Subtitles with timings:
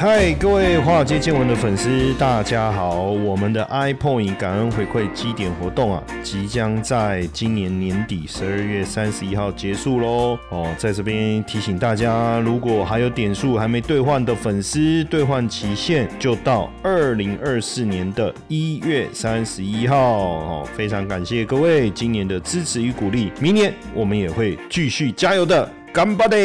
[0.00, 3.00] 嗨，各位华尔街见闻的粉丝，大家好！
[3.00, 10.38] 我们的 iPoint 感恩回馈基点活动啊，即将在今年年底十二月三十一号结束喽。
[10.50, 19.96] 哦，在这边提醒大家，如果还有点数还没兑换的粉丝，兑换期限就到二零二四年的一月三十一号。
[19.98, 26.38] 哦，非常感谢各位今年的支持与鼓励，明年我们也会继续加油的，干巴的！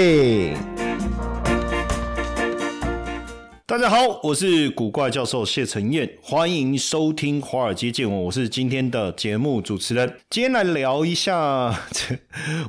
[3.66, 10.18] 大家好，我是古怪教授谢承彦，欢迎收听《华尔街见闻》，我是今天的节目主持人。
[10.30, 11.74] 今天来聊一下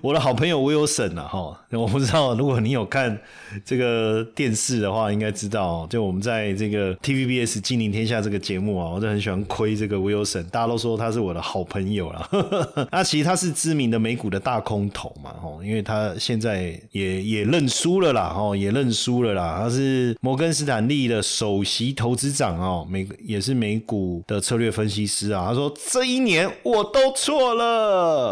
[0.01, 3.19] 我的好朋友 Wilson 啊，哈，我不知道如果你有看
[3.65, 12.29] 这个电视的话，应该知道，就我们在这个 TVBS《金陵天下》这个节目啊，我就很喜欢亏这个 Wilson，大家都说他是我的好朋友啦。
[12.93, 21.05] 那其实他是知名的美股的大空头嘛，哈，因为他现在也也认输了啦，哈，也认输了啦，他是摩根斯坦利。
[21.05, 25.49] 的首席投资长哦，美也是美股的策略分析师啊。
[25.49, 27.65] 他说：“这一年我都错了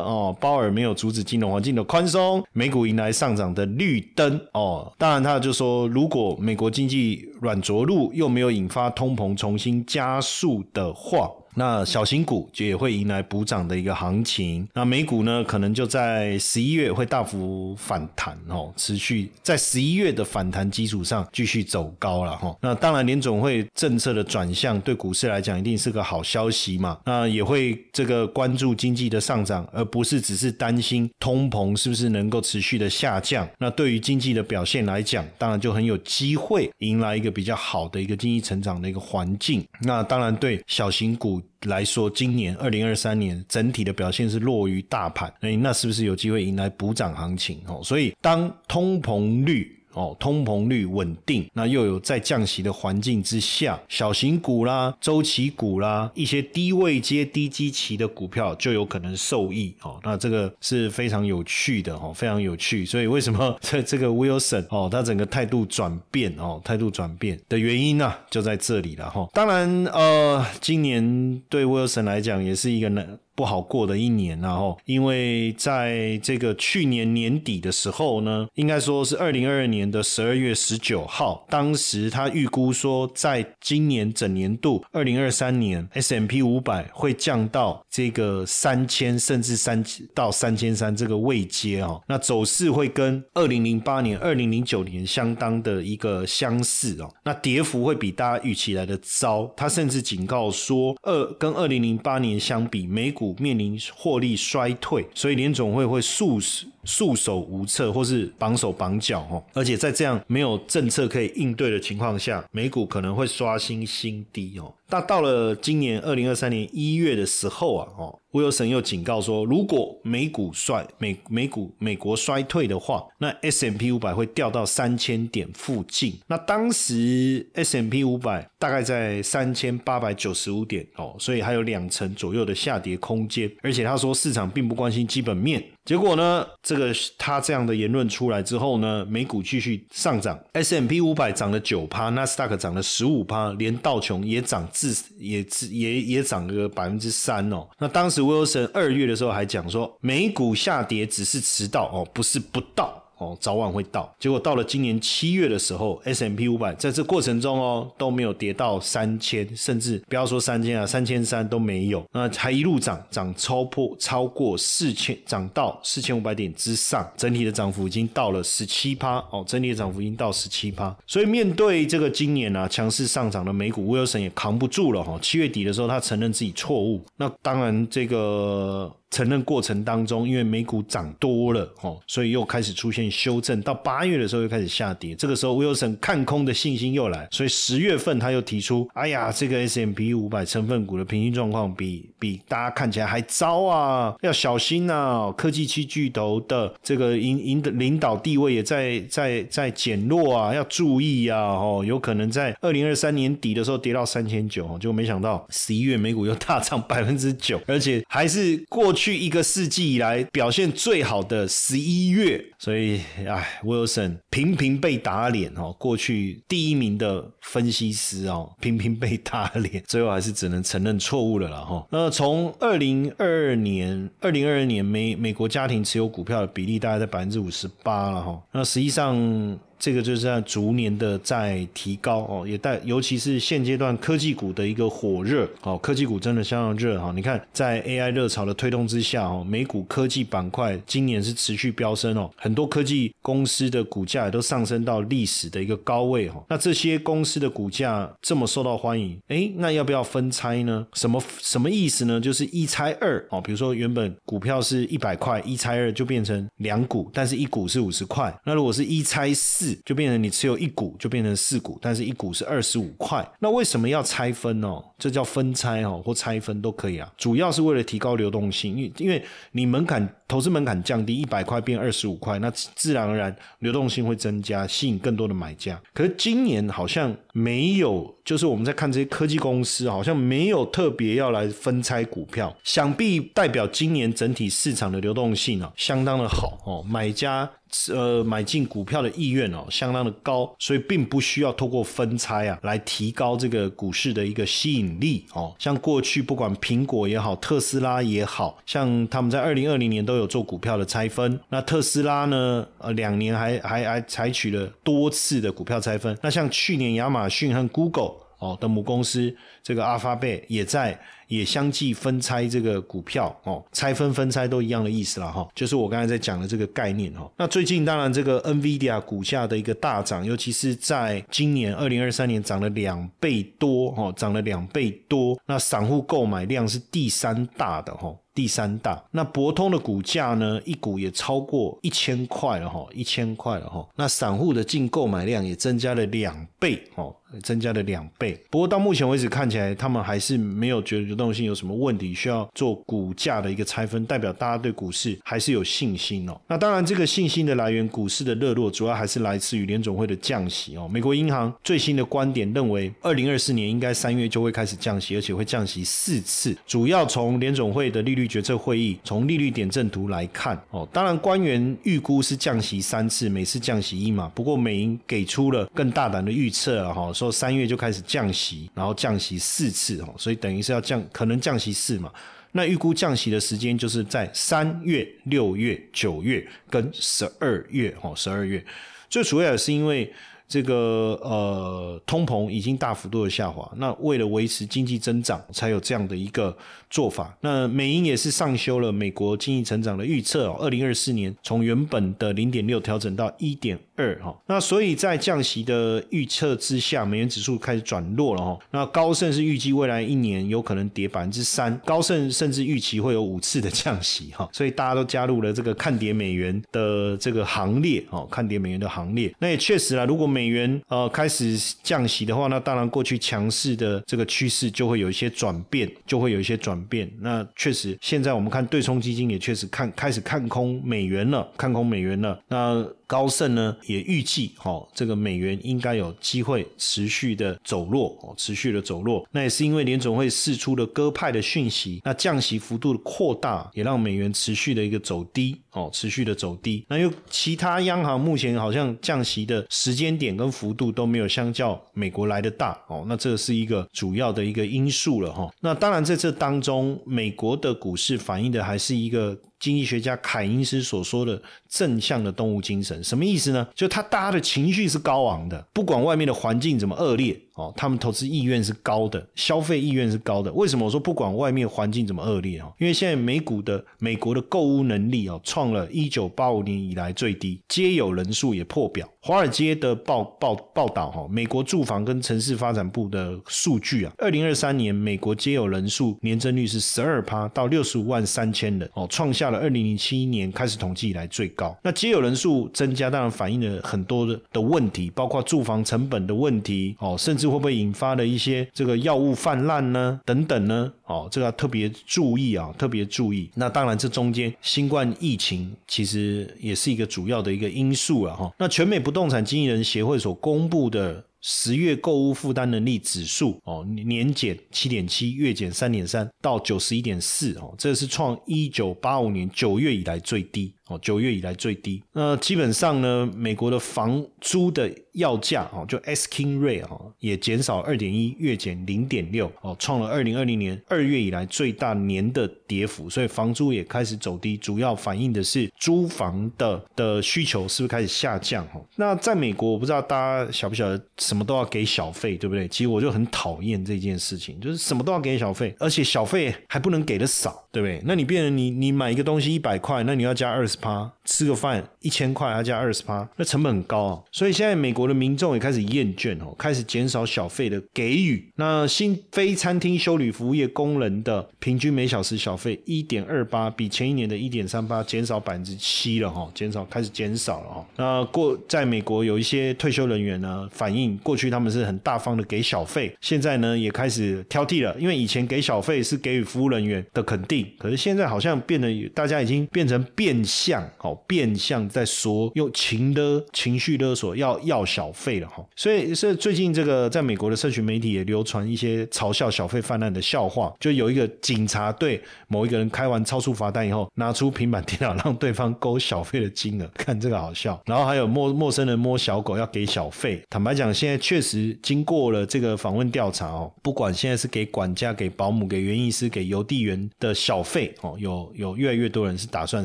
[0.05, 4.91] 哦，鲍尔没有阻止金融环境的宽松，美股迎来上涨的绿灯哦。
[4.97, 22.57] 当然，他就说，如果美国经济软着陆又没有引发通膨重新加速的话。”那小型股就也会迎来补涨的一个行情，那美股呢，可能就在十一月会大幅反弹哦，持续在十一月的反弹基础上继续走高了哈。
[22.63, 26.99] 那当然，联总会政策的转向对股市来讲一定是个好消息嘛。
[27.05, 33.47] 那也会这个关注经济的上涨，而不是只是担心通膨是不是能够持续的下降。
[33.59, 39.63] 那对于经济的表现来讲，当然就很有机会迎来一个比较好的一个经济成长的一个环境。
[39.83, 41.42] 那当然对小型股。
[41.63, 47.61] 来说，今年二零二三年整体的表现是弱于大盘，哎，那是不是有机会迎来补涨行情？
[47.67, 49.79] 哦，所以当通膨率。
[49.93, 59.75] 哦，通膨率稳定，那又有在降息的环境之下，小型股啦、周期股啦，一些低位接、低基期的股票就有可能受益。
[59.83, 62.85] 哦，那这个是非常有趣的哦，非常有趣。
[62.85, 69.29] 所以为什么 这这个 Wilson 哦，他整个态度转变哦，态度转变的原因呢，就在这里了哈。
[69.33, 73.05] 当然，呃，今年对 Wilson 来讲也是一个呢。
[73.35, 89.83] 不好过的一年，然后因为在这个去年年底的时候呢，应该说是二零二二年的十二月十九号，当时他预估说，在今年整年度二零二三年 S M P 五百会降到这个三千甚至三
[90.15, 103.22] 到三千三这个位阶哦，那走势会跟二零零八年、二零零九年相当的一个相似哦，那跌幅会比大家预期来的糟，他甚至警告说，二跟二零零八年相比，美股。
[103.39, 106.41] 面临获利衰退，所以联总会会束
[106.85, 109.43] 束手无策，或是绑手绑脚哦。
[109.53, 114.75] 而且在这样没有政策可以应对的情况下，美股可能会刷新新低哦。
[114.89, 126.19] 那到了今年二零二三年一月的时候啊，哦，威尔森又警告说，如果美股衰美美股美国衰退的话，那 S M P 五百会掉到三千点附近。
[126.27, 133.51] 那当时 S M P 五百大概在三千八百九十五点哦，所以还有两成左右的下跌空间。
[133.63, 135.65] 而且他说市场并不关心基本面。
[135.85, 136.47] 结果呢？
[136.73, 147.69] 这个他这样的言论出来之后呢，美股继续上涨，S M P 五百涨了九趴，纳斯达克涨了十五趴，连道琼也涨至也也也涨个百分之三哦。
[147.79, 153.02] 那当时 Wilson 二月的时候还讲说，美股下跌只是迟到哦，不是不到。
[153.23, 154.13] 哦，早晚会到。
[154.19, 162.05] 结果到了今年七月的时候，S M P 五百在这过程中哦都没有跌到三千，甚至不要说三千啊，三千三都没有。
[162.13, 170.95] 那还一路涨，涨超破超过四千，涨到四千五百点之上，整体的涨幅已经到了十七趴哦，整体的涨幅已经到十七趴。
[171.07, 175.19] 所以面对这个今年啊强势上涨的美股，威尔森也扛不住了哈。
[175.23, 177.01] 七月底的时候，他承认自己错误。
[177.17, 178.93] 那当然这个。
[179.13, 183.61] 承认过程当中，因为美股涨多了哦，所以又开始出现修正。
[183.61, 195.31] 到八月的时候又开始下跌，这个时候 Wilson 看空的信心又来，所以十月份他又提出：哎呀，这个 S M P 五百成分股的平均状况比比大家看起来还糟啊，要小心呐！
[195.37, 201.39] 科技期巨头的这个引引的领导地位也在在在减弱啊，要注意啊！
[201.39, 209.02] 哦，有可能在二零二三年底的时候跌到三千九，就没想到十一月美股又大涨百分之九，而且还是过去。
[209.03, 215.75] 去一个世纪以来表现最好的十一月，所以哎，Wilson 频频被打脸哦。
[215.77, 221.85] 过去第一名的分析师哦，频频被打脸，最后还是只能承认错误了了哈。
[221.91, 228.41] 那从二零二二年，二零二二年美美国家庭持有股票的比例大概在百分之五十八了哈。
[228.53, 229.59] 那实际上。
[229.83, 237.13] 这个就是在逐年的在提高哦，也带尤其是现阶段科技股的一个火热哦，科技股真的相当热哈。
[237.17, 246.41] 你看在 AI 热潮的推动之下哦，美股科技板块今年是持续飙升哦，很多科技公司的股价也都上升到历史的一个高位哈。
[246.49, 250.87] 那这些公司的股价这么受到欢迎，哎，那要不要分拆呢？
[250.93, 252.21] 什么什么意思呢？
[252.21, 258.33] 就是一拆二哦，比如说原本股票是一百块，一拆二就变成两股，但是一股是五十块。
[258.47, 263.27] 那如果是一拆四，就变成你持有一股就变成四股，但是一股是二十五块。
[263.39, 264.83] 那为什么要拆分哦？
[264.99, 267.13] 这叫分拆哦，或拆分都可以啊。
[267.17, 269.23] 主要是为了提高流动性，因因为
[269.53, 275.81] 你门槛投资门槛降低，一百块变二十五块，那自然而然流动性会增加，吸引更多的买家。
[275.93, 287.51] 可是今年好像没有，就是我们在看这些科技公司，好像没有特别要来分拆股票，想必代表今年整体市场的流动性啊相当的好哦，买家。
[287.89, 295.55] 呃，买进股票的意愿哦，相当的高，所以并不需要透过分拆啊，来提高这个股市的一个吸引力哦。
[295.59, 301.41] 像过去不管苹果也好，特斯拉也好，像他们在二零二零年都有做股票的拆分。
[301.49, 306.17] 那特斯拉呢，呃，两年还还还采取了多次的股票拆分。
[306.23, 310.99] 那像去年亚马逊和 Google 哦的母公司这个阿发贝也在。
[311.29, 317.27] 也相继分拆这个股票哦，拆分分拆都一样的意思了哈，就是我刚才在讲的这个概念哈。
[317.39, 328.15] 那最近当然这个 NVIDIA 股价的一个大涨，尤其是在今年二零二三年涨了两倍多哦，涨了两倍多，那散户购买量是第三大的哈。
[328.35, 330.59] 第三大，那博通的股价呢？
[330.65, 333.87] 一股也超过一千块了哈，一千块了哈。
[333.95, 338.37] 那散户的净购买量也增加了两倍哦，增加了两倍。
[338.51, 346.41] 不过到目前为止看起来，他们还是没有觉得流动性有什么问题，需要做股价的一个拆分，代表大家对股市还是有信心哦。
[346.49, 350.89] 那当然，这个信心的来源，股市的热络，主要还是来自于联总会的降息哦。
[350.89, 358.23] 美国银行最新的观点认为，二零二四年应该三月就会开始降息，而且会降息四次，主要从联总会的利率。
[358.33, 364.27] 决策会议从利率点阵图来看，哦，当然官员预估是降息三次，每次降息一码。
[364.31, 372.13] 不过美银给出了更大胆的预测了哈，说三月就开始降息，然后降息四次哦，所以等于是要降，可能降息四嘛。
[372.53, 378.65] 那预估降息的时间就是在三月、六月、九月跟十二月哦，十二月。
[379.09, 380.13] 最主要的是因为。
[380.53, 386.55] 这个呃，通膨已经大幅度的下滑，那为了维持经济增长，才有这样的一个
[386.91, 387.35] 做法。
[387.41, 394.37] 那美银也是上修了美国经济成长的预测哦，二零二四年从原本的零点六调整到一点二哈。
[394.47, 398.59] 那所以在降息的预测之下，美元指数开始转弱了哈。
[398.73, 404.47] 那高盛是预计未来一年有可能跌百分之三，高盛甚至预期会有五次的降息哈。
[404.53, 409.35] 所以大家都加入了这个看跌美元的这个行列哦，看跌美元的行列。
[409.39, 417.09] 那也确实啊，如果美美元呃开始降息的话，那当然过去强势的这个趋势就会有一些转变，就会有一些转变。
[417.21, 422.37] 那确实，现在我们看对冲基金也确实看开始看空美元了，看空美元了。
[422.49, 429.25] 那高盛呢也预计，哈，这个美元应该有机会持续的走弱，哦，持续的走弱。
[429.31, 436.85] 那也是因为联总会释出了鸽派的讯息，那降息幅度的扩大，也让美元持续的一个走低，哦，持续的走低。
[436.89, 445.51] 那又其他央行目前好像降息的时间点跟幅度都没有相较美国来的大，哦，那这是一个主要的一个因素了，哈。
[445.61, 449.39] 那当然在这当中，美国的股市反映的还是一个。
[449.63, 453.65] 经济学家凯因斯所说的正向的动物精神，什么意思呢？
[453.77, 457.41] 就他大家的情绪是高昂的，不管外面的环境怎么恶劣。
[457.55, 460.51] 哦，他们投资意愿是高的，消费意愿是高的。
[460.55, 462.73] 为什么我说不管外面环境怎么恶劣哦？
[462.79, 469.07] 因为现在美股的美国的购物能力哦，创了一九八五年以来最低，街有人数也破表。
[469.21, 481.79] 华尔街的报报报道哈，美国住房跟城市发展部的数据啊，二零二三年美国街有人数年增率是十二趴到六十五万三千人哦，创下了二零零七年开始统计以来最高。
[481.85, 487.53] 那接有人数增加，当然反映了很多的的问题，包括住房成本的问题哦，甚至。
[487.53, 490.19] 会不会引发的一些这个药物泛滥呢？
[490.25, 490.91] 等等呢？
[491.05, 493.51] 哦，这个要特别注意啊，特别注意。
[493.57, 498.35] 那当然，这中间新冠疫情其实也是一个主要的一个因素啊。
[498.35, 501.23] 哈，那全美不动产经纪人协会所公布的。
[501.43, 510.73] 十月购物负担能力指数哦，年减七点七，月减三点三，到九十一点四哦，这是创一九八五年九月以来最低。
[510.93, 512.03] 哦，九月以来最低。
[512.13, 528.65] 那基本上呢，美国的房租的要价哦，就 asking Rate 哦，也减少二点一，月减零点六哦，创了二零二零年二月以来最大年的跌幅，所以房租也开始走低，主要反映的是租房的的需求是不是开始下降？
[528.75, 532.67] 哦，那在美国，我不知道大家晓不晓得，什么都要给小费，对不对？
[532.69, 538.01] 其实我就很讨厌这件事情，就是什么都要给小费，而且小费还不能给的少，对不对？
[538.05, 544.23] 那你变成你你买一个东西一百块，那你要加二十趴，吃个饭一千块要加二十趴，那成本很高啊。
[544.33, 548.53] 所以现在美国的民众也开始厌倦哦，开始减少小费的给予。
[548.57, 557.87] 那新非餐厅修理服务业工人的平均每小时小费一点二八，比前一年的一点三八减少百分之七了哈，减少开始减少了哈。
[557.97, 575.65] 那过在美国有一些退休人员呢，反映过去他们是很大方的给小费，现在呢也开始挑剔了，因为以前给小费是给予服务人员的肯定，可是现在好像变得大家已经变成变相哦，变相在说用情的情绪勒索要要小费了哈。
[575.75, 587.81] 所以是最近这个在美国的社群媒体也流传一些嘲笑小费泛滥的笑话，就有一个警察对某一个人开完超速罚单以后，拿出平板电脑让对方勾小费的金额，看这个好笑。
[587.87, 599.85] 然后还有陌陌生人摸小狗要给小费，坦白讲，现在确实经过了这个访问调查哦，不管现在是给管家、给保姆、给园艺师、给邮递员的小费哦，有有越来越多人是打算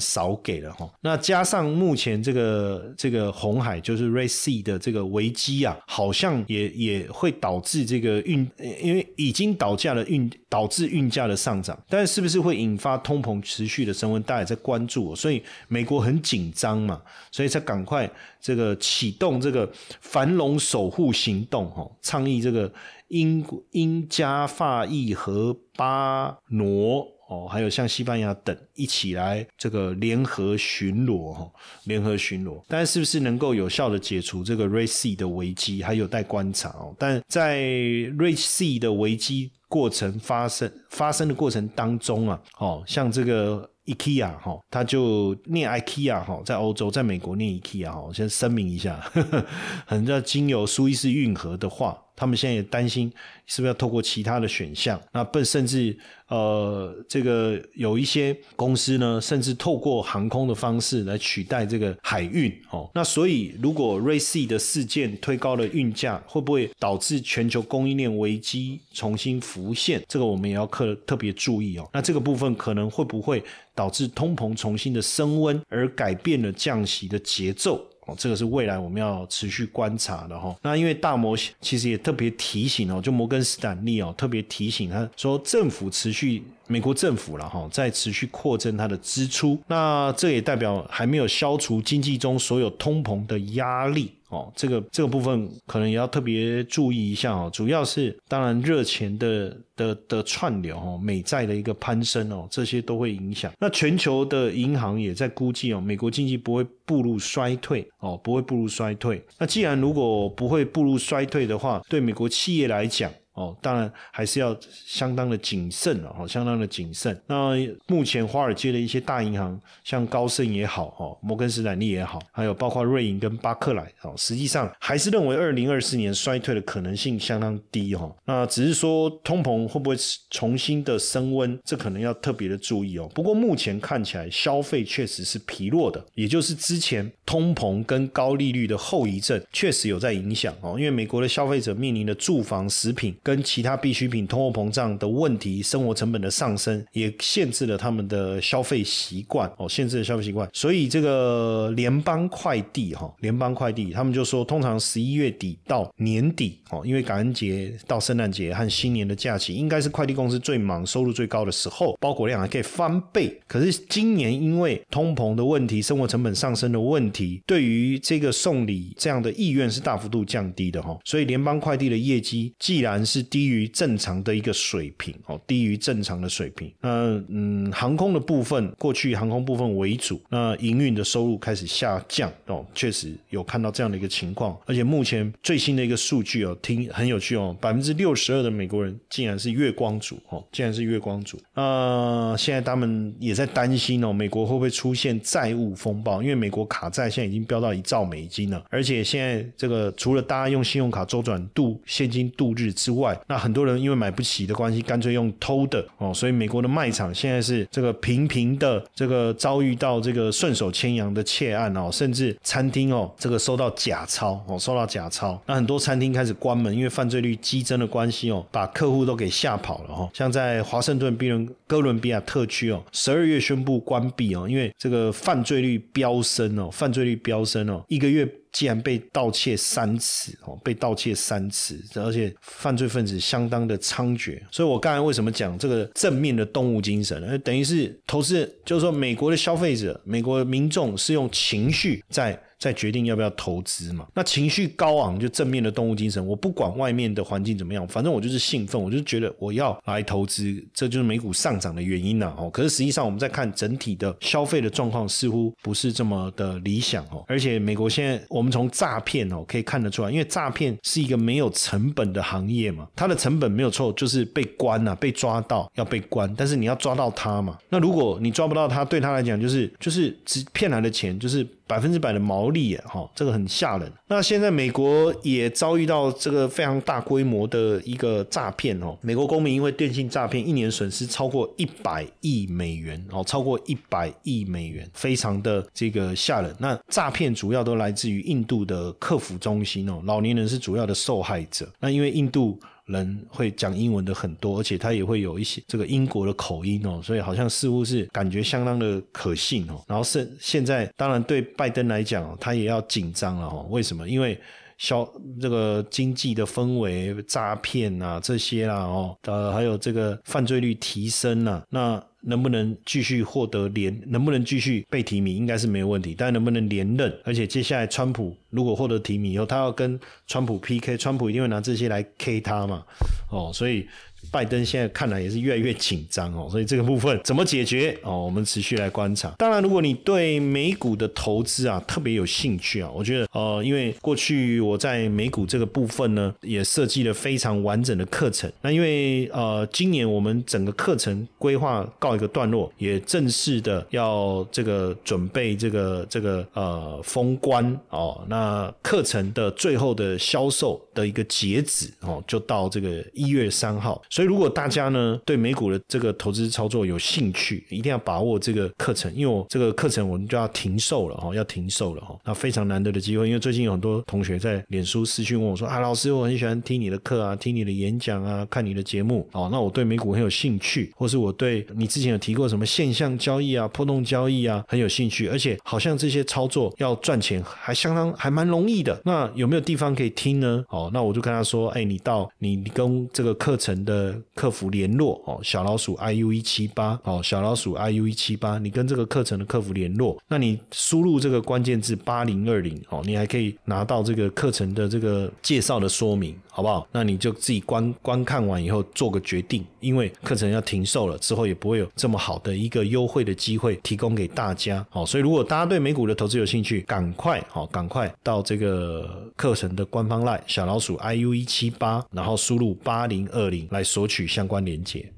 [0.00, 0.90] 少给了哈。
[1.00, 8.48] 那加上目前这个这个红海就是 Red Sea 的这个危机啊，好像也也会导致这个运，
[8.82, 19.70] 因为已经倒价了运导致运价的上涨，但是不是会引发通膨持续的升温，大家也在关注，所以美国很紧张嘛，所以才赶快这个启动这个
[20.00, 22.72] 繁荣守护行动哈，倡议这个
[23.08, 31.50] 英英加法意和巴挪哦，还有像西班牙等一起来这个联合巡逻哈，
[31.84, 36.94] 联合巡逻，但是不是能够有效的解除这个 Red Sea 的危机，还有待观察哦。
[36.98, 49.46] 但在 Red Sea 的危机过程发生发生的过程当中啊，哦，像这个 IKEA 哈，他就念 IKEA 哈，在欧洲，在美国念 IKEA 哈，我先声明一下，呵 呵
[49.84, 51.98] 很多经由苏伊士运河的话。
[52.16, 53.12] 他们现在也担心
[53.46, 55.96] 是不是要透过其他的选项，那甚至
[56.28, 62.90] 呃，这个有一些公司呢，甚至透过航空的方式来取代这个海运哦。
[62.94, 70.02] 那所以，如果瑞 C 的事件推高了运价，会不会导致全球供应链危机重新浮现？
[70.08, 71.88] 这个我们也要特特别注意哦。
[71.92, 73.40] 那这个部分可能会不会
[73.74, 77.80] 导致通膨重新的升温，而改变了降息的节奏？
[78.06, 80.56] 哦，这个是未来我们要持续观察的哈。
[80.62, 89.58] 那因为大摩其实也特别提醒哦，就摩根斯坦利哦，特别提醒他说，政府持续美国政府了哈，在持续扩增它的支出。
[89.66, 94.12] 那这也代表还没有消除经济中所有通膨的压力。
[94.28, 97.48] 哦，这个这个部分可能也要特别注意一下哦。
[97.52, 103.52] 主要是当然热钱的的的串流哦，美债的一个攀升哦，这些都会影响。
[103.60, 109.24] 那全球的银行也在估计哦，美国经济不会步入衰退哦，不会步入衰退。
[109.38, 113.08] 那既然如果不会步入衰退的话，对美国企业来讲。
[113.36, 117.16] 哦，当然还是要相当的谨慎了，哈，相当的谨慎。
[117.26, 117.54] 那
[117.86, 128.10] 目前华尔街的一些大银行，像高盛也好，哈，摩根士丹利也好，还有包括瑞银跟巴克莱，哦，实际上还是认为二零二四年衰退的可能性相当低，哈。
[128.24, 129.94] 那只是说通膨会不会
[130.30, 133.06] 重新的升温，这可能要特别的注意哦。
[133.14, 140.76] 不过目前看起来消费确实是疲弱的，也就是之前通膨跟高利率的后遗症确实有在影响哦。
[140.78, 143.14] 因为美国的消费者面临的住房、食品。
[143.26, 150.48] 跟其他必需品通货膨胀的问题，生活成本的上升，也限制了他们的消费习惯哦，限制了消费习惯。
[150.52, 163.36] 所以这个联邦快递哈，联邦快递他们就说，通常十一月底到年底哦，因为感恩节到圣诞节和新年的假期，应该是快递公司最忙、收入最高的时候，包裹量还可以翻倍。
[163.48, 170.96] 可是今年因为通膨的问题、生活成本上升的问题，对于这个送礼这样的意愿是大幅度降低的哈。
[171.04, 176.70] 所以联邦快递的业绩既然是是低于正常的一个水平哦，低于正常的水平。
[176.80, 184.56] 那嗯，航空的部分，过去航空部分为主，那营运的收入开始下降哦，确实有看到这样的一个情况。
[184.66, 191.38] 而且目前最新的一个数据哦，听很有趣哦，百分之六十二的美国人竟然是月光族哦，竟然是月光族。
[191.54, 196.22] 那现在他们也在担心哦，美国会不会出现债务风暴？
[196.22, 220.08] 因为美国卡债现在已经飙到一兆美金了，而且现在这个除了大家用信用卡周转度现金度日之外，那很多人因为买不起的关系，干脆用偷的哦，所以美国的卖场现在是这个频频的这个遭遇到这个顺手牵羊的窃案哦，甚至餐厅哦，这个收到假钞哦，收到假钞，那很多餐厅开始关门，因为犯罪率激增的关系哦，把客户都给吓跑了哈。
[220.14, 228.26] 像在华盛顿比伦哥伦比亚特区哦，十二月宣布关闭哦，因为这个犯罪率飙升哦，犯罪率飙升哦，一个月。
[228.56, 237.38] 竟然被盗窃三次哦，被盗窃三次，而且犯罪分子相当的猖獗，所以我刚才为什么讲这个正面的动物精神？
[237.42, 242.40] 等于是投资，就是说美国的消费者、美国的民众是用情绪在。
[242.58, 244.06] 在决定要不要投资嘛？
[244.14, 252.48] 那情绪高昂就正面的动物精神，我不管外面的环境怎么样，反正我就是兴奋，我就觉得我要来投资，这就是美股上涨的原因了哦。
[252.50, 257.24] 可是实际上我们在看整体的消费的状况，似乎不是这么的理想哦。
[257.28, 267.58] 而且美国现在我们从诈骗哦可以看得出来，因为诈骗是一个没有成本的行业嘛，它的成本没有错，就是被关呐，被抓到要被关，但是你要抓到他嘛。
[267.68, 271.46] 那如果你抓不到他，对他来讲就是就是只骗来的钱就是。
[271.66, 273.92] 百分之百的毛利，哈，这个很吓人。
[274.08, 286.54] 那现在美国也遭遇到这个非常大规模的一个诈骗哦，美国公民因为电信诈骗，一年损失超过一百亿美元哦，超过一百亿美元，非常的这个吓人。
[286.58, 291.68] 那诈骗主要都来自于印度的客服中心哦，老年人是主要的受害者。
[291.80, 292.58] 那因为印度。
[292.86, 299.82] 人会讲英文的很多，而且他也会有一些这个英国的口音哦，所以好像似乎是感觉相当的可信哦。
[299.86, 303.66] 然后是现在，当然对拜登来讲，他也要紧张了哦。
[303.70, 304.08] 为什么？
[304.08, 304.40] 因为
[304.78, 305.06] 消
[305.40, 312.02] 这个经济的氛围、诈骗啊这些啦哦，呃，还有这个犯罪率提升了，那。
[312.26, 313.98] 能不能继续获得连？
[314.06, 315.34] 能不能继续被提名？
[315.34, 316.14] 应该是没有问题。
[316.16, 317.12] 但能不能连任？
[317.24, 322.84] 而且接下来川普如果获得提名以后，他要跟川普 PK，川普一定会拿这些来 K 他嘛？
[323.30, 323.86] 哦，所以。
[324.32, 328.24] 拜登现在看来也是越来越紧张哦，所以这个部分怎么解决哦？
[328.24, 329.28] 我们持续来观察。
[329.38, 338.50] 当然，如果你对美股的投资啊特别有兴趣啊，我觉得呃，因为过去我在美股这个部分呢，也设计了非常完整的课程。
[338.62, 348.24] 那因为呃，今年我们整个课程规划告一个段落，也正式的要这个准备这个这个呃封关哦。
[348.28, 354.02] 那课程的最后的销售的一个截止哦，就到这个一月三号。
[354.10, 362.18] 所以，如果大家呢对美股的这个投资操作有兴趣，一定要把握这个课程，因为我这个课程我们就要停售了哈，要停售了哈。
[362.24, 369.48] 那非常难得的机会，因为最近有很多同学在脸书私讯问我说：“啊，老师，我很喜欢听你的课啊，听你的演讲啊，看你的节目哦。
[369.52, 379.00] 那我对美股很有兴趣，或是我对你之前有提过什么现象交易啊、波动交易啊很有兴趣，而且好像这些操作要赚钱还相当还蛮容易的。
[379.04, 380.64] 那有没有地方可以听呢？
[380.68, 384.16] 哦，那我就跟他说：，哎，你到你你跟这个课程的。
[384.34, 396.86] 客服联络哦，小老鼠 iu 一七八哦，小老鼠 iu 一七八，你跟这个课程的客服联络，那你输入这个关键字八零二零哦，你还可以拿到这个课程的这个介绍的说明，好不好？
[396.92, 404.86] 那你就自己观观看完以后做个决定，因为课程要停售了，之后也不会有这么好的一个优惠的机会提供给大家。
[404.90, 415.10] 好，所以如果大家对美股的投资有兴趣，赶快好，赶快到这个课程的官方 line 小老鼠 iu 一七八，然后输入八零二零来索取相关链接。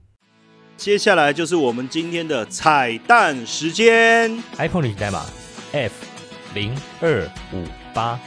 [0.76, 5.26] 接下来就是我们今天的彩蛋时间，iPhone 里代码
[5.72, 5.92] F
[6.54, 8.20] 零二五八。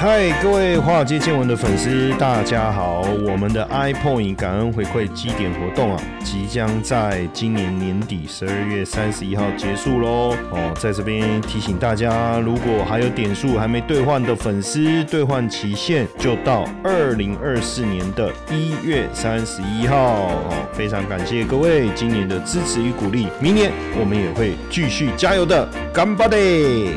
[0.00, 3.00] 嗨，各位华尔街见闻的粉丝，大家好！
[3.26, 10.36] 我们的 iPoint 感恩回馈基点活动啊，即将在今年年底十二月三十一号结束喽。
[10.52, 19.96] 哦，在这边提醒大家，如果还有点数还没兑换的粉丝，兑换期限就到二零二四年的一月三十一号。
[19.96, 26.92] 哦，非常感谢各位今年的支持与鼓励，明年我们也会继续加油的，干巴爹！